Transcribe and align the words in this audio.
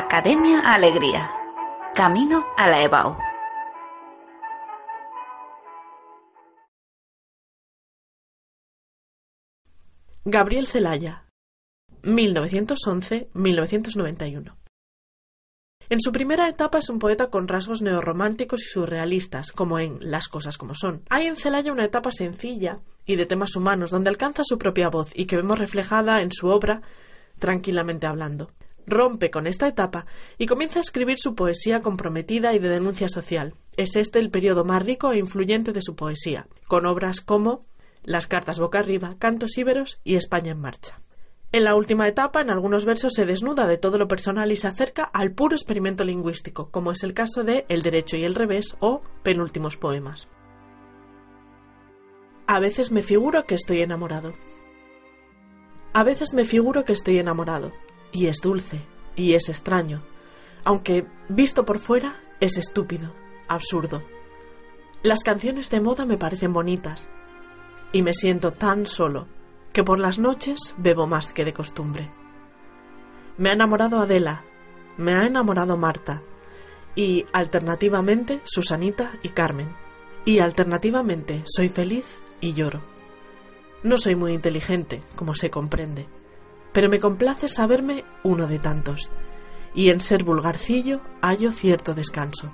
Academia 0.00 0.60
Alegría. 0.60 1.28
Camino 1.92 2.46
a 2.56 2.68
la 2.68 2.84
EBAU. 2.84 3.16
Gabriel 10.24 10.68
Celaya, 10.68 11.24
1911-1991. 12.04 14.54
En 15.88 16.00
su 16.00 16.12
primera 16.12 16.48
etapa 16.48 16.78
es 16.78 16.88
un 16.88 17.00
poeta 17.00 17.28
con 17.28 17.48
rasgos 17.48 17.82
neorrománticos 17.82 18.62
y 18.62 18.68
surrealistas, 18.68 19.50
como 19.50 19.80
en 19.80 19.98
Las 20.00 20.28
cosas 20.28 20.58
como 20.58 20.76
son. 20.76 21.02
Hay 21.10 21.26
en 21.26 21.34
Celaya 21.34 21.72
una 21.72 21.84
etapa 21.84 22.12
sencilla 22.12 22.78
y 23.04 23.16
de 23.16 23.26
temas 23.26 23.56
humanos, 23.56 23.90
donde 23.90 24.10
alcanza 24.10 24.44
su 24.44 24.58
propia 24.58 24.90
voz 24.90 25.10
y 25.16 25.24
que 25.24 25.34
vemos 25.34 25.58
reflejada 25.58 26.22
en 26.22 26.30
su 26.30 26.46
obra 26.46 26.82
Tranquilamente 27.40 28.06
hablando 28.06 28.52
rompe 28.88 29.30
con 29.30 29.46
esta 29.46 29.68
etapa 29.68 30.06
y 30.38 30.46
comienza 30.46 30.78
a 30.78 30.82
escribir 30.82 31.18
su 31.18 31.34
poesía 31.34 31.80
comprometida 31.80 32.54
y 32.54 32.58
de 32.58 32.68
denuncia 32.68 33.08
social. 33.08 33.54
Es 33.76 33.96
este 33.96 34.18
el 34.18 34.30
periodo 34.30 34.64
más 34.64 34.84
rico 34.84 35.12
e 35.12 35.18
influyente 35.18 35.72
de 35.72 35.82
su 35.82 35.94
poesía, 35.94 36.48
con 36.66 36.86
obras 36.86 37.20
como 37.20 37.66
Las 38.02 38.26
cartas 38.26 38.58
boca 38.58 38.78
arriba, 38.78 39.16
Cantos 39.18 39.58
íberos 39.58 40.00
y 40.04 40.16
España 40.16 40.52
en 40.52 40.60
marcha. 40.60 41.00
En 41.50 41.64
la 41.64 41.74
última 41.74 42.06
etapa, 42.06 42.42
en 42.42 42.50
algunos 42.50 42.84
versos 42.84 43.14
se 43.14 43.24
desnuda 43.24 43.66
de 43.66 43.78
todo 43.78 43.96
lo 43.96 44.06
personal 44.06 44.52
y 44.52 44.56
se 44.56 44.68
acerca 44.68 45.04
al 45.04 45.32
puro 45.32 45.54
experimento 45.54 46.04
lingüístico, 46.04 46.70
como 46.70 46.92
es 46.92 47.02
el 47.02 47.14
caso 47.14 47.42
de 47.42 47.64
El 47.68 47.82
derecho 47.82 48.16
y 48.16 48.24
el 48.24 48.34
revés 48.34 48.76
o 48.80 49.00
Penúltimos 49.22 49.78
poemas. 49.78 50.28
A 52.46 52.60
veces 52.60 52.92
me 52.92 53.02
figuro 53.02 53.44
que 53.44 53.54
estoy 53.54 53.80
enamorado. 53.80 54.34
A 55.94 56.04
veces 56.04 56.34
me 56.34 56.44
figuro 56.44 56.84
que 56.84 56.92
estoy 56.92 57.18
enamorado, 57.18 57.72
y 58.12 58.26
es 58.26 58.38
dulce, 58.42 58.84
y 59.16 59.34
es 59.34 59.48
extraño, 59.48 60.02
aunque 60.64 61.06
visto 61.28 61.64
por 61.64 61.78
fuera 61.78 62.20
es 62.40 62.56
estúpido, 62.56 63.14
absurdo. 63.48 64.02
Las 65.02 65.22
canciones 65.22 65.70
de 65.70 65.80
moda 65.80 66.06
me 66.06 66.18
parecen 66.18 66.52
bonitas, 66.52 67.08
y 67.92 68.02
me 68.02 68.14
siento 68.14 68.52
tan 68.52 68.86
solo 68.86 69.26
que 69.72 69.84
por 69.84 69.98
las 69.98 70.18
noches 70.18 70.74
bebo 70.76 71.06
más 71.06 71.32
que 71.32 71.44
de 71.44 71.52
costumbre. 71.52 72.10
Me 73.36 73.50
ha 73.50 73.52
enamorado 73.52 74.00
Adela, 74.00 74.44
me 74.96 75.14
ha 75.14 75.26
enamorado 75.26 75.76
Marta, 75.76 76.22
y 76.94 77.26
alternativamente 77.32 78.40
Susanita 78.44 79.12
y 79.22 79.28
Carmen, 79.28 79.74
y 80.24 80.40
alternativamente 80.40 81.44
soy 81.46 81.68
feliz 81.68 82.20
y 82.40 82.54
lloro. 82.54 82.82
No 83.84 83.98
soy 83.98 84.16
muy 84.16 84.32
inteligente, 84.32 85.02
como 85.14 85.36
se 85.36 85.50
comprende, 85.50 86.08
pero 86.72 86.88
me 86.88 87.00
complace 87.00 87.48
saberme 87.48 88.04
uno 88.22 88.46
de 88.46 88.58
tantos, 88.58 89.10
y 89.74 89.90
en 89.90 90.00
ser 90.00 90.24
vulgarcillo 90.24 91.00
hallo 91.20 91.52
cierto 91.52 91.94
descanso. 91.94 92.52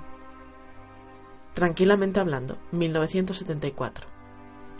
Tranquilamente 1.53 2.19
hablando, 2.19 2.57
1974. 2.71 4.07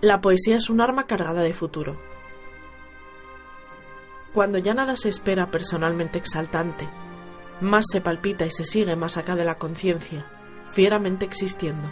La 0.02 0.20
poesía 0.20 0.58
es 0.58 0.70
un 0.70 0.82
arma 0.82 1.08
cargada 1.08 1.42
de 1.42 1.54
futuro. 1.54 1.98
Cuando 4.34 4.58
ya 4.58 4.74
nada 4.74 4.98
se 4.98 5.08
espera 5.08 5.50
personalmente 5.50 6.18
exaltante, 6.18 6.90
más 7.62 7.86
se 7.90 8.02
palpita 8.02 8.46
y 8.46 8.52
se 8.52 8.66
sigue 8.66 8.98
más 8.98 9.16
acá 9.16 9.36
de 9.38 9.46
la 9.46 9.56
conciencia, 9.56 10.30
fieramente 10.72 11.24
existiendo, 11.24 11.90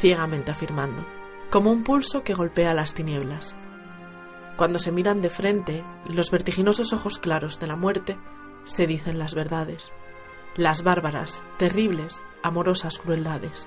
ciegamente 0.00 0.52
afirmando, 0.52 1.04
como 1.50 1.72
un 1.72 1.82
pulso 1.82 2.22
que 2.22 2.34
golpea 2.34 2.72
las 2.74 2.94
tinieblas. 2.94 3.56
Cuando 4.56 4.78
se 4.78 4.92
miran 4.92 5.22
de 5.22 5.30
frente, 5.30 5.84
los 6.06 6.30
vertiginosos 6.30 6.92
ojos 6.92 7.18
claros 7.18 7.58
de 7.58 7.66
la 7.66 7.76
muerte, 7.76 8.18
se 8.64 8.86
dicen 8.86 9.18
las 9.18 9.34
verdades, 9.34 9.92
las 10.56 10.82
bárbaras, 10.82 11.42
terribles, 11.58 12.22
amorosas 12.42 12.98
crueldades. 12.98 13.66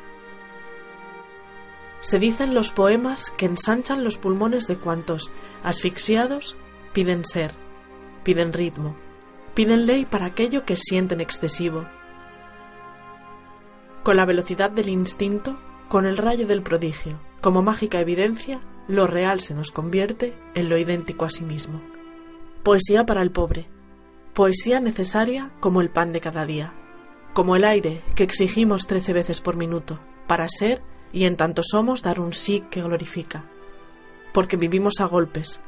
Se 2.01 2.19
dicen 2.19 2.53
los 2.53 2.71
poemas 2.71 3.31
que 3.31 3.47
ensanchan 3.47 4.03
los 4.03 4.17
pulmones 4.17 4.67
de 4.67 4.77
cuantos, 4.77 5.31
asfixiados, 5.63 6.55
piden 6.93 7.25
ser, 7.25 7.55
piden 8.23 8.53
ritmo, 8.53 8.95
piden 9.55 9.87
ley 9.87 10.05
para 10.05 10.27
aquello 10.27 10.65
que 10.65 10.75
sienten 10.75 11.19
excesivo. 11.19 11.87
Con 14.03 14.17
la 14.17 14.25
velocidad 14.25 14.69
del 14.69 14.89
instinto, 14.89 15.59
con 15.87 16.05
el 16.05 16.17
rayo 16.17 16.45
del 16.45 16.61
prodigio, 16.61 17.19
como 17.41 17.63
mágica 17.63 17.99
evidencia, 17.99 18.61
lo 18.87 19.07
real 19.07 19.39
se 19.39 19.53
nos 19.53 19.71
convierte 19.71 20.37
en 20.53 20.69
lo 20.69 20.77
idéntico 20.77 21.25
a 21.25 21.29
sí 21.29 21.43
mismo. 21.43 21.81
Poesía 22.63 23.05
para 23.05 23.21
el 23.21 23.31
pobre. 23.31 23.67
Poesía 24.33 24.79
necesaria 24.79 25.49
como 25.59 25.81
el 25.81 25.89
pan 25.89 26.11
de 26.11 26.21
cada 26.21 26.45
día. 26.45 26.73
Como 27.33 27.55
el 27.55 27.65
aire 27.65 28.01
que 28.15 28.23
exigimos 28.23 28.87
trece 28.87 29.13
veces 29.13 29.41
por 29.41 29.55
minuto, 29.55 29.99
para 30.27 30.47
ser 30.49 30.81
y 31.11 31.25
en 31.25 31.37
tanto 31.37 31.61
somos 31.63 32.01
dar 32.01 32.19
un 32.19 32.33
sí 32.33 32.63
que 32.69 32.81
glorifica. 32.81 33.45
Porque 34.33 34.57
vivimos 34.57 34.99
a 34.99 35.05
golpes, 35.05 35.61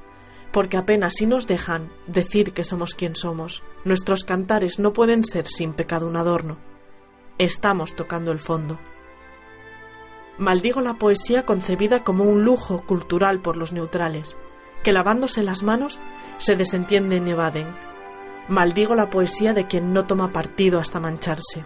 porque 0.51 0.77
apenas 0.77 1.16
si 1.16 1.25
nos 1.25 1.47
dejan 1.47 1.91
decir 2.07 2.53
que 2.53 2.63
somos 2.63 2.95
quien 2.95 3.16
somos, 3.16 3.63
nuestros 3.85 4.23
cantares 4.23 4.79
no 4.79 4.94
pueden 4.94 5.23
ser 5.23 5.47
sin 5.47 5.73
pecado 5.73 6.07
un 6.07 6.17
adorno. 6.17 6.57
Estamos 7.38 7.95
tocando 7.95 8.31
el 8.31 8.39
fondo. 8.39 8.79
Maldigo 10.38 10.81
la 10.81 10.96
poesía 10.96 11.46
concebida 11.46 12.03
como 12.03 12.24
un 12.24 12.44
lujo 12.44 12.84
cultural 12.86 13.42
por 13.42 13.58
los 13.58 13.72
neutrales, 13.74 14.38
que 14.84 14.92
lavándose 14.92 15.42
las 15.42 15.64
manos 15.64 16.00
se 16.38 16.56
desentienden 16.56 17.28
y 17.28 17.31
evaden. 17.31 17.68
Maldigo 18.48 18.94
la 18.96 19.09
poesía 19.09 19.53
de 19.53 19.66
quien 19.66 19.94
no 19.94 20.06
toma 20.06 20.31
partido 20.31 20.80
hasta 20.80 21.00
mancharse. 21.00 21.66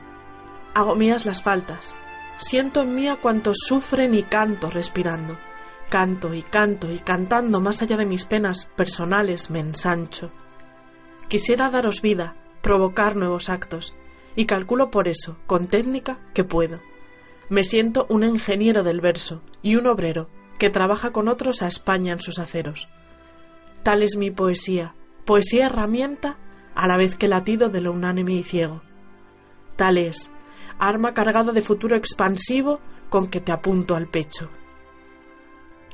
Hago 0.73 0.95
mías 0.95 1.25
las 1.25 1.43
faltas. 1.43 1.93
Siento 2.37 2.81
en 2.81 2.95
mí 2.95 3.07
a 3.07 3.17
cuantos 3.17 3.57
sufren 3.67 4.15
y 4.15 4.23
canto 4.23 4.69
respirando. 4.69 5.37
Canto 5.89 6.33
y 6.33 6.41
canto 6.41 6.89
y 6.89 6.99
cantando 6.99 7.59
más 7.59 7.81
allá 7.81 7.97
de 7.97 8.05
mis 8.05 8.25
penas 8.25 8.65
personales 8.77 9.49
me 9.49 9.59
ensancho. 9.59 10.31
Quisiera 11.27 11.69
daros 11.69 12.01
vida, 12.01 12.35
provocar 12.61 13.17
nuevos 13.17 13.49
actos, 13.49 13.93
y 14.35 14.45
calculo 14.45 14.89
por 14.89 15.09
eso, 15.09 15.37
con 15.45 15.67
técnica, 15.67 16.19
que 16.33 16.45
puedo. 16.45 16.79
Me 17.51 17.65
siento 17.65 18.05
un 18.07 18.23
ingeniero 18.23 18.81
del 18.81 19.01
verso 19.01 19.41
y 19.61 19.75
un 19.75 19.85
obrero 19.85 20.29
que 20.57 20.69
trabaja 20.69 21.11
con 21.11 21.27
otros 21.27 21.61
a 21.61 21.67
España 21.67 22.13
en 22.13 22.21
sus 22.21 22.39
aceros. 22.39 22.87
Tal 23.83 24.03
es 24.03 24.15
mi 24.15 24.31
poesía, 24.31 24.95
poesía 25.25 25.65
herramienta 25.65 26.37
a 26.75 26.87
la 26.87 26.95
vez 26.95 27.17
que 27.17 27.27
latido 27.27 27.67
de 27.67 27.81
lo 27.81 27.91
unánime 27.91 28.35
y 28.35 28.43
ciego. 28.43 28.83
Tal 29.75 29.97
es, 29.97 30.31
arma 30.79 31.13
cargada 31.13 31.51
de 31.51 31.61
futuro 31.61 31.97
expansivo 31.97 32.79
con 33.09 33.27
que 33.27 33.41
te 33.41 33.51
apunto 33.51 33.97
al 33.97 34.07
pecho. 34.07 34.49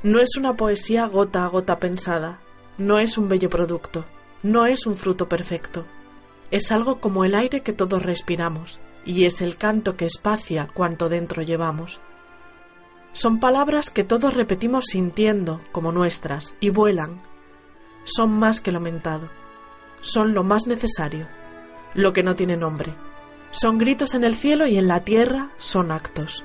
No 0.04 0.20
es 0.20 0.36
una 0.36 0.54
poesía 0.54 1.06
gota 1.06 1.44
a 1.44 1.48
gota 1.48 1.80
pensada, 1.80 2.38
no 2.76 3.00
es 3.00 3.18
un 3.18 3.28
bello 3.28 3.50
producto, 3.50 4.04
no 4.44 4.66
es 4.66 4.86
un 4.86 4.94
fruto 4.94 5.28
perfecto. 5.28 5.86
Es 6.52 6.70
algo 6.70 7.00
como 7.00 7.24
el 7.24 7.34
aire 7.34 7.62
que 7.62 7.72
todos 7.72 8.00
respiramos, 8.00 8.78
y 9.08 9.24
es 9.24 9.40
el 9.40 9.56
canto 9.56 9.96
que 9.96 10.04
espacia 10.04 10.66
cuanto 10.72 11.08
dentro 11.08 11.40
llevamos. 11.40 11.98
Son 13.12 13.40
palabras 13.40 13.88
que 13.88 14.04
todos 14.04 14.34
repetimos 14.34 14.84
sintiendo 14.84 15.62
como 15.72 15.92
nuestras 15.92 16.54
y 16.60 16.68
vuelan. 16.68 17.22
Son 18.04 18.30
más 18.30 18.60
que 18.60 18.70
lo 18.70 18.80
mentado. 18.80 19.30
Son 20.02 20.34
lo 20.34 20.42
más 20.42 20.66
necesario, 20.66 21.26
lo 21.94 22.12
que 22.12 22.22
no 22.22 22.36
tiene 22.36 22.58
nombre. 22.58 22.94
Son 23.50 23.78
gritos 23.78 24.12
en 24.12 24.24
el 24.24 24.34
cielo 24.34 24.66
y 24.66 24.76
en 24.76 24.88
la 24.88 25.04
tierra 25.04 25.52
son 25.56 25.90
actos. 25.90 26.44